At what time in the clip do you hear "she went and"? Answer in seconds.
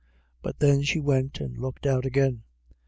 0.81-1.55